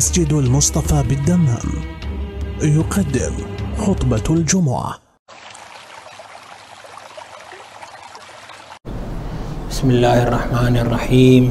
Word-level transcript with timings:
مسجد 0.00 0.32
المصطفى 0.32 1.02
بالدمام. 1.08 1.68
يقدم 2.62 3.34
خطبة 3.78 4.26
الجمعة. 4.30 4.92
بسم 9.70 9.90
الله 9.90 10.22
الرحمن 10.22 10.74
الرحيم. 10.76 11.44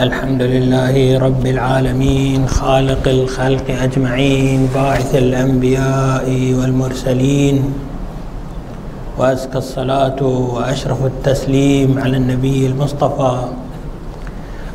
الحمد 0.00 0.42
لله 0.42 1.18
رب 1.18 1.44
العالمين 1.46 2.48
خالق 2.48 3.08
الخلق 3.08 3.66
أجمعين 3.70 4.68
باعث 4.74 5.14
الأنبياء 5.14 6.28
والمرسلين 6.58 7.56
وأزكى 9.18 9.58
الصلاة 9.58 10.20
وأشرف 10.22 11.04
التسليم 11.04 11.98
على 11.98 12.16
النبي 12.16 12.66
المصطفى. 12.66 13.63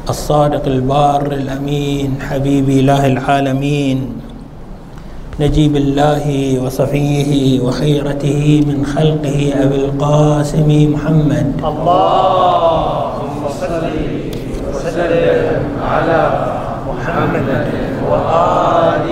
الصادق 0.09 0.65
البار 0.65 1.21
الأمين 1.31 2.17
حبيب 2.29 2.69
إله 2.69 3.05
العالمين. 3.07 4.21
نجيب 5.39 5.75
الله 5.75 6.25
وصفيه 6.65 7.61
وخيرته 7.61 8.63
من 8.67 8.85
خلقه 8.85 9.39
أبي 9.63 9.75
القاسم 9.85 10.69
محمد. 10.93 11.47
اللهم 11.63 13.41
صل 13.61 13.85
وسلم 14.73 15.61
على 15.77 16.21
محمد 16.89 17.49
وآل 18.09 19.07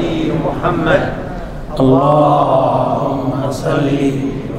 محمد. 0.46 1.04
اللهم 1.80 3.52
صل 3.52 3.90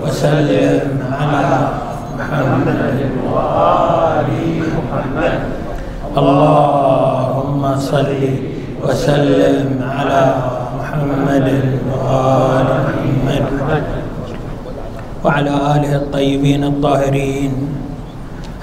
وسلم 0.07 0.87
على 1.19 1.49
محمد 2.19 2.99
وآل 3.27 4.31
محمد. 4.79 5.58
اللهم 6.19 7.63
صل 7.79 8.23
وسلم 8.83 9.67
على 9.83 10.23
محمد 10.79 11.49
وآل 11.91 12.69
محمد 13.27 13.85
وعلى 15.25 15.55
آله 15.75 15.93
الطيبين 16.03 16.63
الطاهرين 16.65 17.53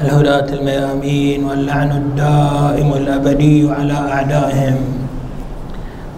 الهداة 0.02 0.50
الميامين 0.58 1.40
واللعن 1.44 1.92
الدائم 1.92 2.90
الأبدي 2.94 3.58
على 3.72 3.98
أعدائهم 4.14 4.78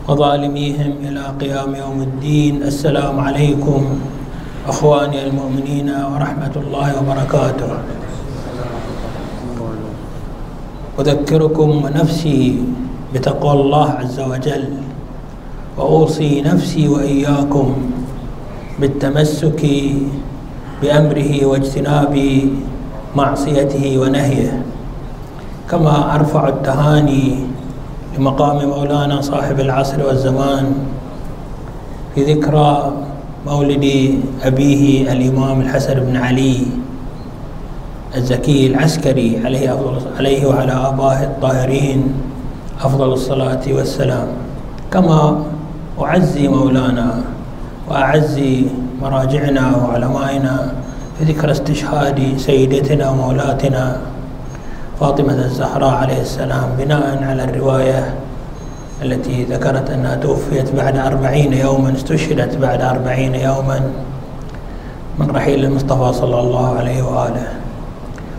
وظالميهم 0.08 0.92
إلى 1.06 1.24
قيام 1.42 1.76
يوم 1.76 1.98
الدين. 2.02 2.64
السلام 2.64 3.20
عليكم 3.20 3.82
أخواني 4.68 5.28
المؤمنين 5.28 5.90
ورحمة 5.90 6.56
الله 6.56 6.88
وبركاته. 6.98 7.72
أذكركم 11.00 11.70
ونفسي 11.86 12.58
بتقوى 13.14 13.53
الله 13.53 13.90
عز 13.90 14.20
وجل 14.20 14.66
وأوصي 15.78 16.42
نفسي 16.42 16.88
وإياكم 16.88 17.67
بالتمسك 18.80 19.62
بأمره 20.81 21.45
واجتناب 21.45 22.16
معصيته 23.16 23.98
ونهيه. 23.98 24.62
كما 25.70 26.16
أرفع 26.16 26.48
التهاني 26.48 27.36
لمقام 28.18 28.70
مولانا 28.70 29.22
صاحب 29.22 29.59
العصر 29.59 30.02
والزمان 30.06 30.66
في 32.16 32.34
ذكرى 32.34 32.94
مولد 33.45 33.86
أبيه 34.44 35.12
الإمام 35.12 35.62
الحسن 35.62 35.94
بن 35.94 36.16
علي. 36.18 36.58
الزكي 38.16 38.68
العسكري 38.68 39.41
عليه 39.45 39.73
أفضل 39.73 40.01
عليه 40.18 40.45
وعلى 40.45 40.72
آبائه 40.72 41.23
الطاهرين 41.23 42.13
أفضل 42.81 43.13
الصلاة 43.13 43.62
والسلام. 43.68 44.28
كما 44.91 45.44
أعزي 46.01 46.47
مولانا 46.47 47.22
وأعزي 47.90 48.66
مراجعنا 49.01 49.75
وعلمائنا 49.78 50.73
في 51.19 51.23
ذكرى 51.23 51.51
استشهاد 51.51 52.38
سيدتنا 52.38 53.09
ومولاتنا 53.09 53.97
فاطمة 55.00 55.46
الزهراء 55.46 55.94
عليه 55.94 56.22
السلام 56.22 56.69
بناء 56.78 57.23
على 57.23 57.44
الرواية 57.44 58.16
التي 59.03 59.44
ذكرت 59.44 59.90
أنها 59.90 60.16
توفيت 60.16 60.75
بعد 60.75 60.97
أربعين 60.97 61.53
يوما 61.53 61.94
استشهدت 61.94 62.57
بعد 62.57 62.81
أربعين 62.81 63.35
يوما 63.35 63.81
من 65.19 65.31
رحيل 65.31 65.66
المصطفى 65.66 66.13
صلى 66.13 66.40
الله 66.40 66.78
عليه 66.78 67.01
وآله. 67.01 67.47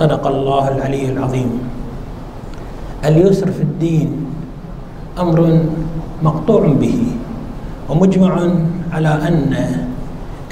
صدق 0.00 0.24
الله 0.26 0.64
العلي 0.80 1.12
العظيم. 1.12 1.50
اليسر 3.04 3.52
في 3.52 3.62
الدين 3.68 4.08
أمر 5.20 5.68
مقطوع 6.24 6.62
به 6.80 6.98
ومجمع 7.88 8.32
على 8.92 9.12
أن 9.28 9.52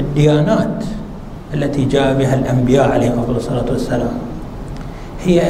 الديانات 0.00 0.84
التي 1.54 1.84
جاء 1.84 2.18
بها 2.20 2.34
الأنبياء 2.34 2.92
عليهم 2.92 3.18
أفضل 3.24 3.36
الصلاة 3.36 3.68
والسلام 3.72 4.14
هي 5.24 5.40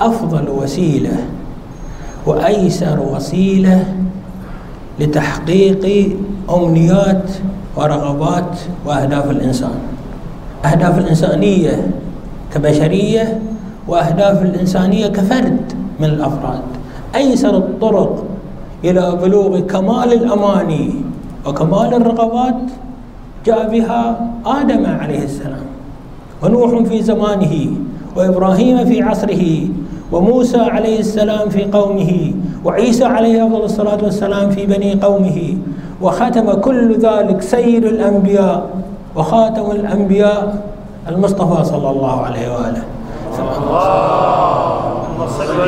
أفضل 0.00 0.48
وسيلة 0.48 1.16
وأيسر 2.26 2.96
وسيلة 3.00 3.84
لتحقيق 5.00 5.84
أمنيات 6.48 7.28
ورغبات 7.76 8.52
وأهداف 8.86 9.30
الإنسان. 9.30 9.76
أهداف 10.64 10.98
الإنسانية 10.98 11.76
كبشرية 12.54 13.40
وأهداف 13.88 14.42
الإنسانية 14.42 15.06
كفرد 15.06 15.72
من 16.00 16.04
الأفراد. 16.06 16.60
أيسر 17.14 17.56
الطرق 17.56 18.24
إلى 18.84 19.18
بلوغ 19.22 19.60
كمال 19.60 20.12
الأماني 20.12 20.90
وكمال 21.46 21.94
الرغبات 21.94 22.56
جاء 23.46 23.70
بها 23.70 24.30
آدم 24.46 24.86
عليه 24.86 25.24
السلام 25.24 25.64
ونوح 26.42 26.82
في 26.88 27.02
زمانه 27.02 27.66
وإبراهيم 28.16 28.84
في 28.84 29.02
عصره 29.02 29.68
وموسى 30.12 30.60
عليه 30.60 30.98
السلام 31.00 31.48
في 31.48 31.64
قومه 31.64 32.32
وعيسى 32.64 33.04
عليه 33.04 33.46
أفضل 33.46 33.64
الصلاة 33.64 34.04
والسلام 34.04 34.50
في 34.50 34.66
بني 34.66 34.94
قومه 34.94 35.56
وختم 36.02 36.52
كل 36.52 36.98
ذلك 36.98 37.42
سيد 37.42 37.84
الأنبياء 37.84 38.70
وخاتم 39.16 39.70
الأنبياء 39.70 40.73
المصطفى 41.08 41.64
صلى 41.64 41.90
الله 41.90 42.20
عليه 42.20 42.46
وآله. 42.52 42.84
اللهم 43.34 45.18
صل 45.28 45.60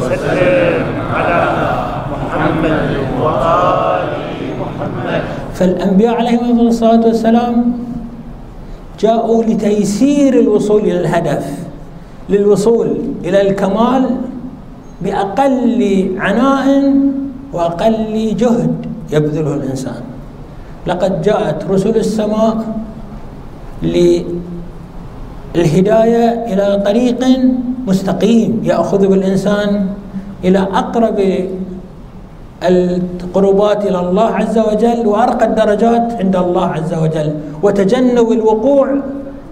وسلم 0.00 0.84
على 1.14 1.40
محمد 2.12 2.90
وآل 3.20 4.08
محمد. 4.60 5.22
فالأنبياء 5.54 6.14
عليهم 6.16 6.60
الصلاة 6.60 7.04
والسلام 7.04 7.56
جاءوا 9.00 9.44
لتيسير 9.44 10.32
الوصول 10.40 10.80
إلى 10.80 11.00
الهدف 11.00 11.44
للوصول 12.28 12.88
إلى 13.24 13.40
الكمال 13.40 14.04
بأقل 15.02 15.80
عناء 16.18 16.66
وأقل 17.52 18.36
جهد 18.36 18.86
يبذله 19.12 19.54
الإنسان. 19.54 20.02
لقد 20.86 21.22
جاءت 21.22 21.64
رسل 21.70 21.96
السماء 21.96 22.56
للهداية 25.54 26.26
إلى 26.52 26.82
طريق 26.86 27.20
مستقيم 27.86 28.60
يأخذ 28.64 29.06
بالإنسان 29.06 29.86
إلى 30.44 30.58
أقرب 30.58 31.18
القربات 32.62 33.86
إلى 33.86 34.00
الله 34.00 34.24
عز 34.24 34.58
وجل 34.58 35.06
وأرقى 35.06 35.46
الدرجات 35.46 36.12
عند 36.20 36.36
الله 36.36 36.66
عز 36.66 36.94
وجل. 36.94 37.34
وتجنب 37.62 38.32
الوقوع 38.32 38.94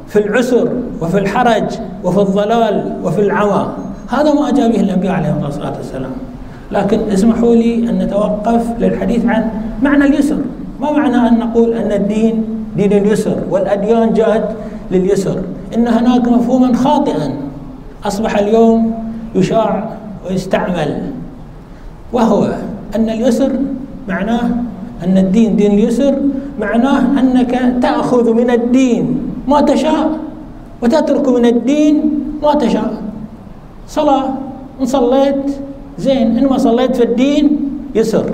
في 0.08 0.18
العسر 0.18 0.68
وفي 1.00 1.18
الحرج 1.18 1.78
وفي 2.04 2.20
الضلال 2.20 2.96
وفي 3.04 3.20
العمى 3.20 3.66
هذا 4.08 4.34
ما 4.34 4.48
أجاب 4.48 4.72
به 4.72 4.80
الأنبياء 4.80 5.12
عليهم 5.12 5.44
الصلاة 5.46 5.76
والسلام. 5.76 6.10
لكن 6.72 7.00
اسمحوا 7.12 7.54
لي 7.54 7.90
أن 7.90 7.98
نتوقف 7.98 8.66
للحديث 8.80 9.26
عن 9.26 9.50
معنى 9.82 10.04
اليسر. 10.04 10.38
ما 10.80 10.92
معنى 10.92 11.16
أن 11.28 11.38
نقول 11.38 11.72
أن 11.72 11.92
الدين 11.92 12.44
دين 12.76 12.92
اليسر 12.92 13.38
والأديان 13.50 14.12
جاءت 14.12 14.56
لليسر. 14.90 15.42
إن 15.76 15.88
هناك 15.88 16.28
مفهوما 16.28 16.76
خاطئا. 16.76 17.36
أصبح 18.04 18.38
اليوم 18.38 18.94
يشاع 19.34 19.96
ويستعمل. 20.28 21.12
وهو 22.12 22.52
أن 22.96 23.08
اليسر 23.08 23.52
معناه 24.08 24.50
أن 25.04 25.18
الدين 25.18 25.56
دين 25.56 25.72
اليسر 25.72 26.14
معناه 26.60 27.20
أنك 27.20 27.82
تأخذ 27.82 28.26
من 28.34 28.50
الدين 28.50 29.04
ما 29.48 29.60
تشاء 29.60 30.18
وتترك 30.82 31.28
من 31.28 31.46
الدين 31.46 31.94
ما 32.42 32.54
تشاء. 32.54 33.02
صلاة 33.88 34.28
إن 34.80 34.86
صليت 34.86 35.44
زين 35.98 36.36
إن 36.38 36.44
ما 36.46 36.58
صليت 36.58 36.96
في 36.96 37.04
الدين 37.04 37.44
يسر. 37.94 38.26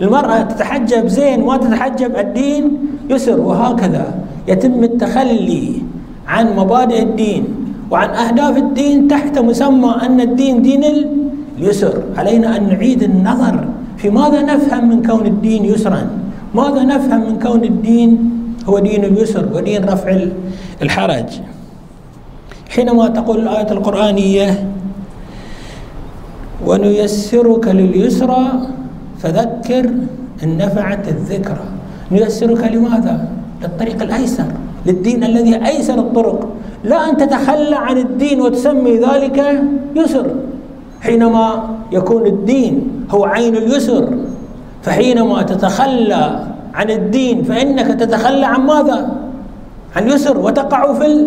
المرأة 0.00 0.42
تتحجب 0.42 1.06
زين 1.06 1.44
ما 1.44 1.56
تتحجب 1.56 2.16
الدين 2.16 2.64
يسر. 3.10 3.40
وهكذا 3.40 4.14
يتم 4.48 4.84
التخلي 4.84 5.82
عن 6.28 6.56
مبادئ 6.56 7.02
الدين 7.02 7.44
وعن 7.90 8.10
أهداف 8.10 8.56
الدين 8.56 9.08
تحت 9.08 9.38
مسمى 9.38 9.92
أن 10.02 10.20
الدين 10.20 10.62
دين 10.62 10.84
اليسر. 11.58 12.02
علينا 12.16 12.56
أن 12.56 12.68
نعيد 12.68 13.02
النظر 13.02 13.64
في 13.96 14.10
ماذا 14.10 14.42
نفهم 14.42 14.88
من 14.88 15.02
كون 15.02 15.26
الدين 15.26 15.64
يسرا. 15.64 16.02
ماذا 16.54 16.82
نفهم 16.84 17.20
من 17.20 17.38
كون 17.38 17.64
الدين 17.64 18.10
هو 18.68 18.78
دين 18.78 19.04
اليسر 19.04 19.48
ودين 19.52 19.84
رفع 19.84 20.08
الحرج. 20.82 21.30
حينما 22.68 23.08
تقول 23.08 23.38
الآية 23.40 23.70
القرآنية 23.72 24.48
ونيسرك 26.66 27.68
لليسرى 27.68 28.46
فذكر 29.18 29.84
إن 30.42 30.56
نفعت 30.56 31.08
الذكرى 31.08 31.64
نيسرك 32.12 32.72
لماذا؟ 32.72 33.28
للطريق 33.62 34.02
الأيسر 34.02 34.44
للدين 34.86 35.24
الذي 35.24 35.66
أيسر 35.66 35.98
الطرق. 35.98 36.48
لا 36.84 37.10
أن 37.10 37.16
تتخلى 37.16 37.76
عن 37.76 37.98
الدين 37.98 38.40
وتسمي 38.40 38.98
ذلك 38.98 39.62
يسر. 39.96 40.26
حينما 41.00 41.76
يكون 41.92 42.26
الدين 42.26 43.04
هو 43.10 43.24
عين 43.24 43.56
اليسر 43.56 44.08
فحينما 44.82 45.42
تتخلى 45.42 46.24
عن 46.74 46.90
الدين 46.90 47.42
فإنك 47.42 47.86
تتخلى 47.86 48.46
عن 48.46 48.60
ماذا؟ 48.60 48.98
عن 49.96 50.02
اليسر 50.02 50.38
وتقع 50.38 50.92
في 50.92 51.26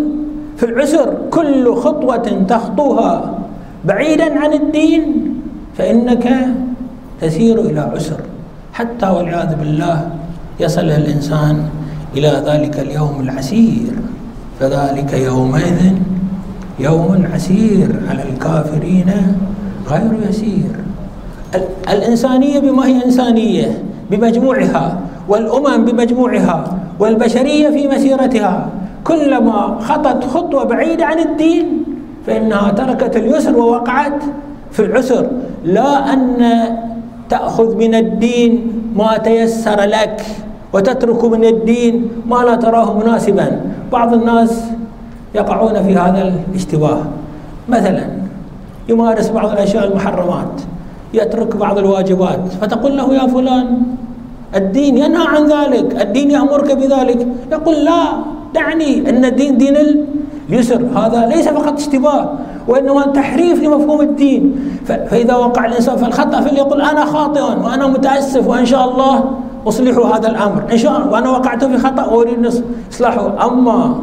في 0.58 0.66
العسر. 0.66 1.18
كل 1.32 1.76
خطوة 1.76 2.28
تخطوها. 2.48 3.40
بعيدا 3.86 4.40
عن 4.40 4.54
الدين 4.54 5.04
فإنك 5.78 6.26
تسير 7.22 7.62
إلى 7.62 7.80
عسر. 7.80 8.20
حتى 8.74 9.08
والعياذ 9.10 9.56
بالله 9.56 10.10
يصل 10.60 10.82
الإنسان 10.82 11.64
إلى 12.18 12.44
ذلك 12.46 12.80
اليوم 12.80 13.16
العسير. 13.20 13.92
فذلك 14.60 15.14
يومئذ 15.14 15.80
يوم 16.80 17.28
عسير 17.34 17.88
على 18.10 18.24
الكافرين 18.24 19.12
غير 19.88 20.12
يسير. 20.30 20.76
الإنسانية 21.90 22.60
بما 22.60 22.88
هي 22.88 23.06
إنسانية؟ 23.06 23.84
بمجموعها. 24.12 25.00
والأمم 25.28 25.86
بمجموعها. 25.86 26.78
والبشرية 27.00 27.70
في 27.70 27.88
مسيرتها. 27.88 28.70
كلما 29.04 29.80
خطت 29.80 30.24
خطوة 30.24 30.64
بعيدة 30.64 31.06
عن 31.06 31.20
الدين 31.20 31.66
فإنها 32.28 32.72
تركت 32.72 33.16
اليسر 33.16 33.58
ووقعت 33.58 34.24
في 34.72 34.86
العسر. 34.86 35.28
لا 35.66 36.14
أن 36.14 36.38
تأخذ 37.30 37.78
من 37.78 37.96
الدين 37.96 38.52
ما 38.96 39.18
تيسر 39.18 39.80
لك 39.82 40.26
وتترك 40.74 41.22
من 41.26 41.46
الدين 41.46 42.26
ما 42.26 42.46
لا 42.46 42.56
تراه 42.56 42.98
مناسبا. 42.98 43.48
بعض 43.92 44.14
الناس 44.14 44.54
يقعون 45.36 45.76
في 45.84 45.92
هذا 45.96 46.34
الاشتباه. 46.50 47.02
مثلا 47.70 48.06
يمارس 48.90 49.30
بعض 49.30 49.50
الأشياء 49.52 49.88
المحرمات 49.88 50.62
يترك 51.14 51.56
بعض 51.56 51.78
الواجبات 51.78 52.42
فتقول 52.62 52.98
له 52.98 53.08
يا 53.14 53.26
فلان 53.28 53.68
الدين 54.56 54.98
ينهى 54.98 55.26
عن 55.28 55.44
ذلك 55.46 56.02
الدين 56.02 56.32
يأمرك 56.32 56.70
بذلك. 56.78 57.28
يقول 57.52 57.78
لا 57.86 58.02
دعني 58.54 59.10
أن 59.10 59.26
الدين 59.26 59.58
دين 59.58 59.78
اليسر 60.50 60.82
هذا 60.96 61.26
ليس 61.26 61.48
فقط 61.48 61.74
اشتباه 61.74 62.30
وإنما 62.68 63.02
تحريف 63.02 63.64
لمفهوم 63.64 64.02
الدين. 64.02 64.56
فإذا 64.86 65.36
وقع 65.36 65.66
الإنسان 65.66 65.98
في 65.98 66.06
الخطأ 66.06 66.42
فليقول 66.42 66.82
أنا 66.82 67.06
خاطئ 67.06 67.42
وأنا 67.42 67.88
متأسف 67.88 68.48
وإن 68.48 68.66
شاء 68.66 68.90
الله 68.92 69.32
أصلح 69.68 70.16
هذا 70.16 70.28
الأمر. 70.28 70.64
إن 70.72 70.78
شاء 70.78 70.98
الله 70.98 71.12
وأنا 71.12 71.30
وقعت 71.30 71.66
في 71.66 71.78
خطأ 71.78 72.06
وأريد 72.06 72.52
إصلاحه 72.92 73.48
أما 73.48 73.96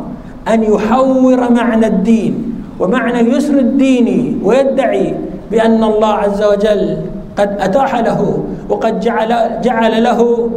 أن 0.48 0.62
يحور 0.62 1.50
معنى 1.50 1.86
الدين 1.86 2.52
ومعنى 2.80 3.20
اليسر 3.20 3.58
الديني 3.58 4.36
ويدعي 4.44 5.14
بأن 5.50 5.84
الله 5.84 6.12
عز 6.12 6.42
وجل 6.42 6.96
قد 7.38 7.56
أتاح 7.60 7.96
له 7.96 8.44
وقد 8.68 9.00
جعل 9.00 9.60
جعل 9.62 10.02
له 10.02 10.50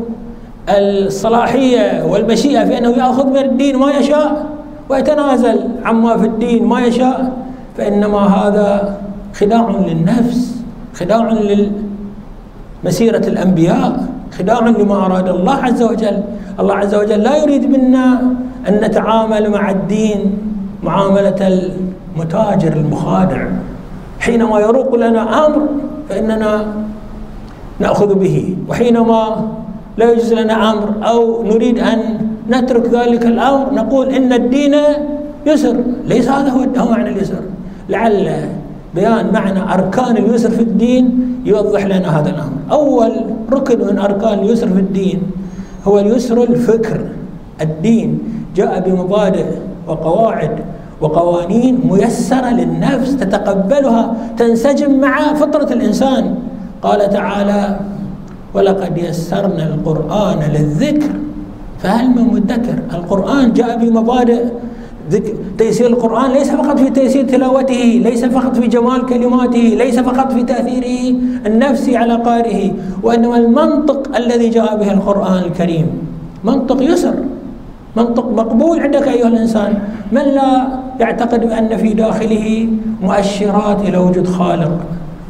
الصلاحية 0.69 2.05
والمشيئة 2.09 2.65
في 2.65 2.77
أنه 2.77 2.89
يأخذ 2.89 3.27
من 3.27 3.37
الدين 3.37 3.75
ما 3.77 3.91
يشاء 3.91 4.45
ويتنازل 4.89 5.69
عما 5.85 6.17
في 6.17 6.25
الدين 6.25 6.65
ما 6.67 6.81
يشاء 6.81 7.31
فإنما 7.77 8.19
هذا 8.19 8.97
خداع 9.33 9.69
للنفس 9.69 10.61
خداع 10.93 11.33
لمسيرة 12.83 13.27
الأنبياء 13.27 14.05
خداع 14.39 14.59
لما 14.59 15.05
أراد 15.05 15.29
الله 15.29 15.53
عز 15.53 15.83
وجل. 15.83 16.23
الله 16.59 16.75
عز 16.75 16.95
وجل 16.95 17.19
لا 17.19 17.37
يريد 17.37 17.69
منا 17.69 18.21
أن 18.69 18.73
نتعامل 18.83 19.49
مع 19.49 19.69
الدين 19.69 20.37
معاملة 20.83 21.61
المتاجر 22.15 22.73
المخادع. 22.73 23.47
حينما 24.19 24.59
يروق 24.59 24.95
لنا 24.95 25.45
أمر 25.45 25.67
فإننا 26.09 26.65
نأخذ 27.79 28.13
به 28.15 28.57
وحينما 28.69 29.47
لا 29.97 30.11
يجوز 30.11 30.33
لنا 30.33 30.71
أمر 30.71 30.93
أو 31.03 31.43
نريد 31.43 31.79
أن 31.79 32.18
نترك 32.49 32.85
ذلك 32.93 33.25
الأمر 33.25 33.73
نقول 33.73 34.09
إن 34.09 34.33
الدين 34.33 34.75
يسر 35.45 35.75
ليس 36.05 36.29
هذا 36.29 36.49
هو 36.49 36.89
معنى 36.89 37.09
اليسر. 37.09 37.41
لعل 37.89 38.31
بيان 38.95 39.33
معنى 39.33 39.73
أركان 39.73 40.17
اليسر 40.17 40.49
في 40.49 40.61
الدين 40.61 41.35
يوضح 41.45 41.85
لنا 41.85 42.19
هذا 42.19 42.29
الأمر. 42.29 42.57
أول 42.71 43.11
ركن 43.51 43.87
من 43.87 43.99
أركان 43.99 44.39
اليسر 44.39 44.67
في 44.67 44.79
الدين 44.79 45.21
هو 45.87 45.99
اليسر 45.99 46.43
الفكر. 46.43 47.01
الدين 47.61 48.19
جاء 48.55 48.79
بمبادئ 48.79 49.45
وقواعد 49.87 50.51
وقوانين 51.01 51.79
ميسرة 51.89 52.49
للنفس 52.49 53.17
تتقبلها 53.17 54.13
تنسجم 54.37 54.99
مع 54.99 55.33
فطرة 55.33 55.73
الإنسان. 55.73 56.35
قال 56.81 57.09
تعالى 57.09 57.79
ولقد 58.53 58.97
يسرنا 58.97 59.63
القرآن 59.67 60.39
للذكر 60.53 61.09
فهل 61.81 62.09
من 62.09 62.33
مدكر؟ 62.33 62.77
القرآن 62.93 63.53
جاء 63.53 63.77
بمبادئ 63.77 64.43
تيسير 65.57 65.87
القرآن 65.87 66.31
ليس 66.31 66.51
فقط 66.51 66.79
في 66.79 66.89
تيسير 66.89 67.25
تلاوته 67.25 68.01
ليس 68.03 68.25
فقط 68.25 68.57
في 68.57 68.67
جمال 68.67 69.05
كلماته 69.05 69.65
ليس 69.77 69.99
فقط 69.99 70.31
في 70.31 70.43
تأثيره 70.43 71.17
النفسي 71.45 71.97
على 71.97 72.15
قارئه 72.15 72.71
وإنما 73.03 73.37
المنطق 73.37 74.15
الذي 74.15 74.49
جاء 74.49 74.77
به 74.77 74.93
القرآن 74.93 75.43
الكريم. 75.43 75.87
منطق 76.43 76.83
يسر 76.83 77.15
منطق 77.97 78.27
مقبول 78.31 78.79
عندك 78.79 79.07
أيها 79.07 79.27
الإنسان. 79.27 79.79
من 80.11 80.21
لا 80.21 80.67
يعتقد 80.99 81.41
بأن 81.47 81.77
في 81.77 81.93
داخله 81.93 82.69
مؤشرات 83.01 83.81
إلى 83.81 83.97
وجود 83.97 84.27
خالق؟ 84.27 84.71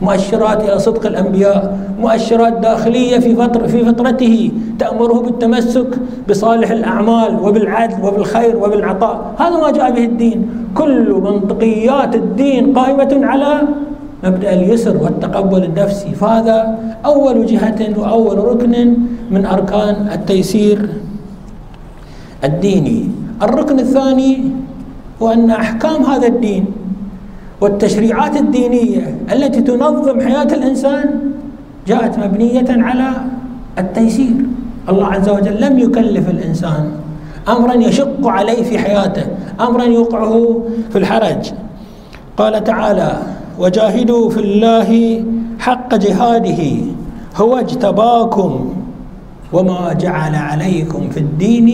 مؤشرات 0.01 0.63
إلى 0.63 0.79
صدق 0.79 1.05
الأنبياء 1.05 1.77
مؤشرات 1.99 2.53
داخلية 2.63 3.19
في 3.19 3.35
فطر 3.35 3.67
في 3.67 3.85
فطرته 3.85 4.51
تأمره 4.79 5.19
بالتمسك 5.19 5.87
بصالح 6.29 6.71
الأعمال 6.71 7.39
وبالعدل 7.43 7.99
وبالخير 8.03 8.57
وبالعطاء. 8.57 9.35
هذا 9.37 9.57
ما 9.59 9.71
جاء 9.71 9.91
به 9.91 10.05
الدين. 10.05 10.39
كل 10.75 11.11
منطقيات 11.11 12.15
الدين 12.15 12.73
قائمة 12.73 13.11
على 13.23 13.61
مبدأ 14.23 14.53
اليسر 14.53 14.97
والتقبل 14.97 15.63
النفسي. 15.63 16.15
فهذا 16.15 16.57
أول 17.05 17.45
جهة 17.45 17.99
وأول 17.99 18.37
ركن 18.37 18.73
من 19.31 19.45
أركان 19.45 20.07
التيسير 20.15 20.89
الديني. 22.43 22.99
الركن 23.43 23.79
الثاني 23.79 24.33
هو 25.21 25.31
أن 25.31 25.49
أحكام 25.51 26.03
هذا 26.03 26.27
الدين 26.27 26.65
والتشريعات 27.61 28.37
الدينية 28.37 29.17
التي 29.33 29.61
تنظم 29.61 30.21
حياة 30.21 30.43
الإنسان 30.43 31.19
جاءت 31.87 32.19
مبنية 32.19 32.65
على 32.69 33.09
التيسير. 33.77 34.33
الله 34.89 35.05
عز 35.07 35.29
وجل 35.29 35.61
لم 35.61 35.79
يكلف 35.79 36.29
الإنسان 36.29 36.91
أمرا 37.49 37.73
يشق 37.73 38.27
عليه 38.27 38.63
في 38.63 38.77
حياته 38.79 39.23
أمرا 39.59 39.83
يوقعه 39.83 40.63
في 40.89 40.97
الحرج. 40.97 41.51
قال 42.37 42.63
تعالى 42.63 43.17
وجاهدوا 43.59 44.29
في 44.29 44.39
الله 44.39 45.23
حق 45.59 45.95
جهاده 45.95 46.63
هو 47.35 47.57
اجتباكم 47.57 48.73
وما 49.53 49.93
جعل 49.93 50.35
عليكم 50.35 51.09
في 51.09 51.19
الدين 51.19 51.67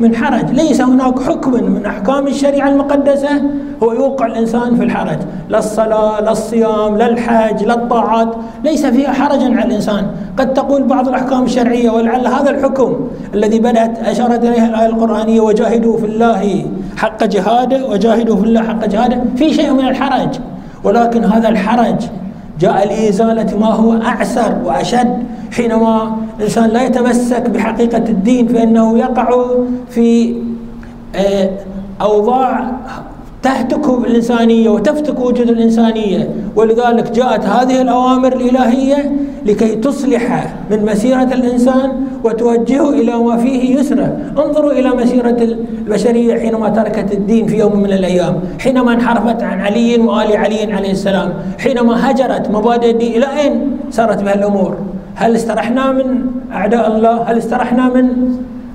من 0.00 0.16
حرج. 0.16 0.50
ليس 0.50 0.80
هناك 0.80 1.22
حكم 1.22 1.52
من 1.52 1.86
أحكام 1.86 2.26
الشريعة 2.26 2.68
المقدسة 2.68 3.42
هو 3.82 3.92
يوقع 3.92 4.26
الإنسان 4.26 4.76
في 4.76 4.82
الحرج. 4.82 5.18
لا 5.48 5.58
الصلاة 5.58 6.20
لا 6.20 6.32
الصيام 6.32 6.96
لا 6.96 7.06
الحج 7.06 7.64
لا 7.64 7.74
الطاعات. 7.74 8.34
ليس 8.64 8.86
فيها 8.86 9.12
حرج 9.12 9.42
على 9.42 9.64
الإنسان. 9.64 10.06
قد 10.38 10.54
تقول 10.54 10.82
بعض 10.82 11.08
الأحكام 11.08 11.42
الشرعية 11.42 11.90
ولعل 11.90 12.26
هذا 12.26 12.50
الحكم 12.50 13.08
الذي 13.34 13.58
بدأت 13.58 13.98
أشارت 13.98 14.44
إليه 14.44 14.66
الآية 14.66 14.86
القرآنية 14.86 15.40
وجاهدوا 15.40 15.98
في 15.98 16.06
الله 16.06 16.66
حق 16.96 17.24
جهاده 17.24 17.86
وجاهدوا 17.86 18.36
في 18.36 18.42
الله 18.42 18.62
حق 18.62 18.86
جهاده. 18.86 19.22
في 19.36 19.54
شيء 19.54 19.72
من 19.72 19.88
الحرج. 19.88 20.38
ولكن 20.84 21.24
هذا 21.24 21.48
الحرج 21.48 21.96
جاء 22.62 22.88
لإزالة 22.88 23.58
ما 23.58 23.66
هو 23.66 23.92
أعسر 24.02 24.58
وأشد 24.64 25.18
حينما 25.52 26.16
الإنسان 26.38 26.70
لا 26.70 26.82
يتمسك 26.82 27.50
بحقيقة 27.50 28.04
الدين 28.08 28.48
فإنه 28.48 28.98
يقع 28.98 29.44
في 29.90 30.34
آه، 31.16 31.50
أوضاع 32.00 32.70
تهتك 33.42 33.88
الإنسانية 33.88 34.70
وتفتك 34.70 35.20
وجود 35.20 35.48
الإنسانية. 35.50 36.30
ولذلك 36.56 37.10
جاءت 37.10 37.44
هذه 37.44 37.82
الأوامر 37.82 38.32
الإلهية 38.32 39.12
لكي 39.46 39.74
تصلح 39.76 40.54
من 40.70 40.84
مسيرة 40.84 41.22
الإنسان 41.22 41.92
وتوجهه 42.24 42.90
إلى 42.90 43.18
ما 43.18 43.36
فيه 43.36 43.76
يسره. 43.76 44.16
انظروا 44.38 44.72
إلى 44.72 44.88
مسيرة 44.88 45.56
البشرية 45.82 46.38
حينما 46.40 46.68
تركت 46.68 47.12
الدين 47.12 47.46
في 47.46 47.58
يوم 47.58 47.76
من 47.80 47.92
الأيام. 47.92 48.40
حينما 48.60 48.92
انحرفت 48.92 49.42
عن 49.42 49.60
علي 49.60 50.00
وآل 50.00 50.36
علي 50.36 50.72
عليه 50.72 50.90
السلام. 50.90 51.32
حينما 51.58 52.10
هجرت 52.10 52.50
مبادئ 52.50 52.90
الدين. 52.90 53.12
إلى 53.16 53.40
أين 53.40 53.76
سارت 53.90 54.22
بها 54.22 54.34
الأمور؟ 54.34 54.76
هل 55.14 55.34
استرحنا 55.34 55.92
من 55.92 56.26
أعداء 56.52 56.96
الله؟ 56.96 57.22
هل 57.22 57.38
استرحنا 57.38 57.88
من؟ 57.88 58.06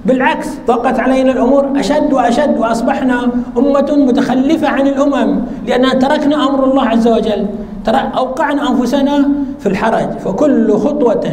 بالعكس 0.06 0.48
ضاقت 0.68 1.00
علينا 1.00 1.32
الأمور. 1.32 1.80
أشد 1.80 2.14
وأشد 2.14 2.58
وأصبحنا 2.58 3.28
أمة 3.58 3.90
متخلفة 4.08 4.68
عن 4.68 4.88
الأمم 4.88 5.40
لأننا 5.68 5.94
تركنا 5.94 6.50
أمر 6.50 6.64
الله 6.64 6.84
عز 6.84 7.08
وجل. 7.08 7.46
ترى 7.86 8.12
أوقعنا 8.18 8.70
أنفسنا 8.70 9.30
في 9.60 9.68
الحرج. 9.70 10.10
فكل 10.26 10.74
خطوة 10.74 11.26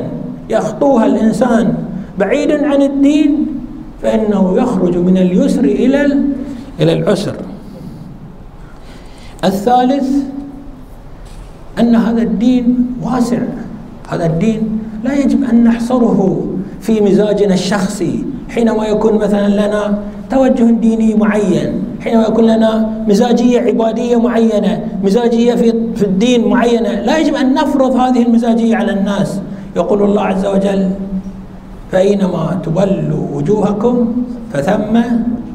يخطوها 0.51 1.07
الإنسان. 1.07 1.75
بعيدا 2.19 2.67
عن 2.67 2.83
الدين 2.83 3.47
فإنه 4.03 4.55
يخرج 4.57 4.97
من 4.97 5.17
اليسر 5.17 5.65
إلى 5.65 6.05
إلى 6.81 6.93
العسر. 6.93 7.35
الثالث 9.45 10.09
أن 11.81 11.95
هذا 11.95 12.23
الدين 12.23 12.87
واسع. 13.03 13.39
هذا 14.09 14.27
الدين 14.27 14.79
لا 15.05 15.15
يجب 15.15 15.45
أن 15.45 15.65
نحصره 15.65 16.47
في 16.81 17.01
مزاجنا 17.01 17.55
الشخصي. 17.55 18.25
حينما 18.49 18.87
يكون 18.87 19.15
مثلا 19.15 19.49
لنا 19.49 19.99
توجه 20.31 20.71
ديني 20.71 21.15
معين 21.15 21.85
حينما 22.01 22.23
يكون 22.23 22.45
لنا 22.45 23.05
مزاجية 23.09 23.61
عبادية 23.61 24.17
معينة 24.21 24.85
مزاجية 25.05 25.55
في, 25.55 25.73
في 25.97 26.03
الدين 26.03 26.49
معينة 26.49 27.01
لا 27.01 27.19
يجب 27.19 27.35
أن 27.35 27.55
نفرض 27.55 27.97
هذه 27.97 28.23
المزاجية 28.23 28.77
على 28.77 28.93
الناس. 28.93 29.41
يقول 29.77 30.03
الله 30.03 30.23
عز 30.23 30.47
وجل 30.47 30.91
فأينما 31.93 32.59
تولوا 32.63 33.27
وجوهكم 33.35 34.13
فثم 34.53 34.95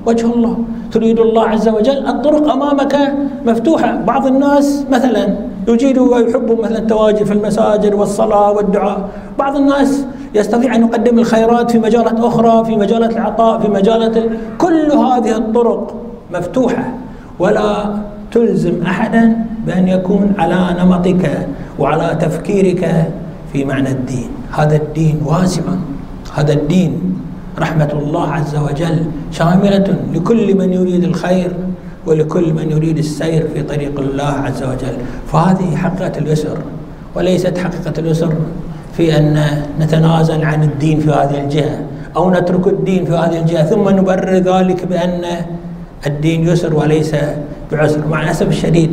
وجه 0.06 0.26
الله. 0.34 0.58
تريد 0.92 1.20
الله 1.20 1.44
عز 1.44 1.68
وجل 1.70 2.08
الطرق 2.08 2.52
أمامك 2.52 2.96
مفتوحة. 3.46 3.96
بعض 3.96 4.28
الناس 4.28 4.86
مثلا 4.92 5.36
يجيد 5.68 5.98
ويحب 5.98 6.58
مثلا 6.64 6.78
التواجد 6.78 7.24
في 7.24 7.34
المساجد 7.34 7.94
والصلاة 7.94 8.52
والدعاء. 8.52 9.10
بعض 9.40 9.56
الناس 9.56 10.06
يستطيع 10.36 10.76
أن 10.76 10.82
يقدم 10.82 11.20
الخيرات 11.20 11.72
في 11.72 11.80
مجالات 11.80 12.20
أخرى 12.20 12.66
في 12.66 12.76
مجالات 12.76 13.12
العطاء 13.14 13.60
في 13.60 13.68
مجالات 13.68 14.18
كل 14.58 14.92
هذه 14.92 15.38
الطرق 15.38 15.94
مفتوحة. 16.34 16.94
ولا 17.40 17.96
تلزم 18.32 18.82
أحدا 18.82 19.46
بأن 19.66 19.88
يكون 19.88 20.34
على 20.38 20.76
نمطك 20.80 21.48
وعلى 21.80 22.18
تفكيرك 22.22 23.12
في 23.54 23.66
معنى 23.66 23.90
الدين. 23.90 24.30
هذا 24.52 24.76
الدين 24.76 25.22
واسع. 25.26 25.62
هذا 26.40 26.54
الدين 26.54 27.20
رحمة 27.60 27.90
الله 27.94 28.28
عز 28.32 28.56
وجل 28.56 29.06
شاملة 29.32 29.96
لكل 30.14 30.56
من 30.58 30.74
يريد 30.74 31.04
الخير 31.04 31.52
ولكل 32.08 32.54
من 32.54 32.72
يريد 32.72 32.98
السير 32.98 33.48
في 33.54 33.64
طريق 33.64 34.00
الله 34.00 34.24
عز 34.24 34.64
وجل. 34.64 34.96
فهذه 35.32 35.76
حقيقة 35.76 36.18
اليسر 36.18 36.58
وليست 37.16 37.58
حقيقة 37.58 37.94
اليسر 38.00 38.34
في 38.98 39.18
أن 39.18 39.44
نتنازل 39.80 40.46
عن 40.46 40.64
الدين 40.64 41.00
في 41.00 41.10
هذه 41.10 41.44
الجهة 41.44 41.80
أو 42.16 42.32
نترك 42.32 42.68
الدين 42.68 43.06
في 43.06 43.12
هذه 43.12 43.40
الجهة 43.40 43.64
ثم 43.64 43.90
نبرر 43.90 44.36
ذلك 44.36 44.86
بأن 44.86 45.22
الدين 46.08 46.48
يسر 46.48 46.76
وليس 46.76 47.16
بعسر. 47.72 48.08
مع 48.08 48.24
الأسف 48.24 48.48
الشديد 48.48 48.92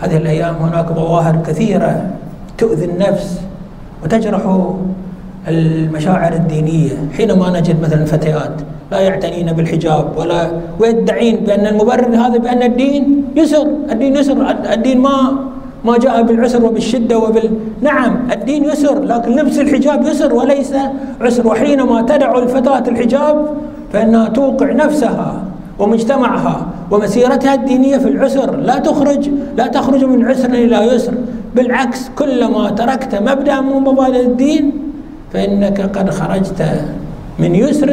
هذه 0.00 0.16
الأيام 0.16 0.54
هناك 0.54 0.92
ظواهر 0.92 1.36
كثيرة 1.46 2.10
تؤذي 2.58 2.84
النفس 2.84 3.40
وتجرح 4.04 4.42
المشاعر 5.48 6.32
الدينية. 6.32 7.08
حينما 7.16 7.60
نجد 7.60 7.82
مثلا 7.82 8.04
فتيات 8.04 8.52
لا 8.92 9.00
يعتنين 9.00 9.52
بالحجاب 9.52 10.04
ولا 10.16 10.50
ويدعين 10.80 11.36
بأن 11.36 11.66
المبرر 11.66 12.16
هذا 12.16 12.38
بأن 12.38 12.62
الدين 12.62 13.24
يسر. 13.36 13.66
الدين 13.92 14.16
يسر. 14.16 14.56
الدين 14.72 14.98
ما 15.00 15.34
ما 15.84 15.98
جاء 15.98 16.22
بالعسر 16.22 16.64
وبالشدة 16.64 17.18
وبال. 17.18 17.50
نعم 17.82 18.16
الدين 18.32 18.64
يسر 18.64 19.02
لكن 19.02 19.30
لبس 19.30 19.58
الحجاب 19.58 20.02
يسر 20.04 20.34
وليس 20.34 20.74
عسر. 21.20 21.46
وحينما 21.46 22.02
تدع 22.02 22.38
الفتاة 22.38 22.84
الحجاب 22.88 23.46
فإنها 23.92 24.28
توقع 24.28 24.72
نفسها 24.72 25.44
ومجتمعها 25.78 26.66
ومسيرتها 26.90 27.54
الدينية 27.54 27.98
في 27.98 28.08
العسر. 28.08 28.56
لا 28.56 28.78
تخرج 28.78 29.30
لا 29.56 29.66
تخرج 29.66 30.04
من 30.04 30.24
عسر 30.24 30.50
إلى 30.50 30.94
يسر. 30.94 31.14
بالعكس 31.56 32.10
كلما 32.18 32.70
تركت 32.70 33.14
مبدأ 33.14 33.60
من 33.60 33.82
مبادئ 33.82 34.20
الدين 34.20 34.72
فإنك 35.32 35.80
قد 35.80 36.10
خرجت 36.10 36.60
من 37.38 37.54
يسر 37.54 37.90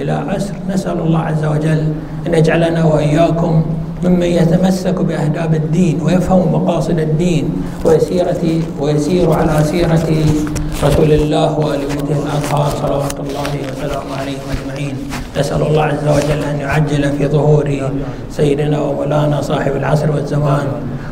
إلى 0.00 0.12
عسر. 0.12 0.54
نسأل 0.68 0.98
الله 1.00 1.18
عز 1.18 1.44
وجل 1.44 1.82
أن 2.26 2.34
يجعلنا 2.34 2.84
وإياكم 2.84 3.62
ممن 4.04 4.22
يتمسك 4.22 5.00
بأهداب 5.00 5.54
الدين 5.54 6.00
ويفهم 6.02 6.52
مقاصد 6.52 6.98
الدين 6.98 7.44
ويسير 8.80 9.32
على 9.32 9.64
سيرة 9.64 10.08
رسول 10.80 11.12
الله 11.12 11.58
وآل 11.58 11.80
بيته 11.92 12.16
الأطهار 12.24 12.70
صلوات 12.82 13.16
الله 13.20 13.52
وسلامه 13.68 14.12
عليهم 14.20 14.46
أجمعين. 14.54 14.94
نسأل 15.36 15.62
الله 15.62 15.82
عز 15.82 16.06
وجل 16.08 16.40
أن 16.44 16.56
يعجل 16.60 17.02
في 17.18 17.28
ظهور 17.28 17.68
سيدنا 18.32 18.80
ومولانا 18.80 19.40
صاحب 19.40 19.76
العصر 19.76 20.08
والزمان 20.10 20.66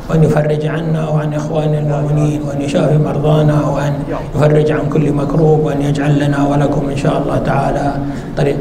وأن 0.09 0.25
يفرج 0.25 0.67
عنا 0.67 1.09
وعن 1.09 1.35
إخواننا 1.35 1.79
المؤمنين 1.79 2.41
وأن 2.49 2.61
يشافي 2.61 2.99
مرضانا 2.99 3.59
وأن 3.69 3.95
يفرج 4.35 4.69
عن 4.73 4.89
كل 4.89 5.13
مكروب 5.13 5.61
وأن 5.65 5.83
يجعل 5.83 6.17
لنا 6.17 6.49
ولكم 6.49 6.89
إن 6.89 6.97
شاء 6.97 7.23
الله 7.23 7.39
تعالى 7.39 7.87
طريق 8.37 8.59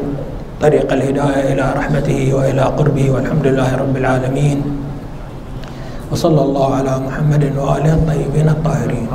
طريق 0.60 0.92
الهداية 0.92 1.52
إلى 1.52 1.64
رحمته 1.76 2.34
وإلى 2.34 2.62
قربه 2.62 3.06
والحمد 3.10 3.46
لله 3.46 3.70
رب 3.76 3.96
العالمين. 3.96 4.58
وصلى 6.12 6.42
الله 6.42 6.68
على 6.74 6.92
محمد 7.06 7.42
وآله 7.56 7.92
الطيبين 7.94 8.48
الطاهرين. 8.48 9.06